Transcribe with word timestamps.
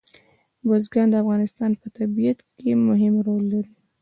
بزګان 0.67 1.07
د 1.11 1.15
افغانستان 1.23 1.71
په 1.81 1.87
طبیعت 1.97 2.39
کې 2.57 2.69
مهم 2.87 3.13
رول 3.25 3.43
لري. 3.53 3.73